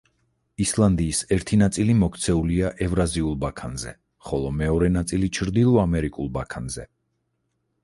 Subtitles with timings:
[0.63, 3.95] ისლანდიის ერთი ნაწილი მოქცეულია ევრაზიულ ბაქანზე,
[4.31, 6.91] ხოლო მეორე ნაწილი ჩრდილო ამერიკულ ბაქანზე.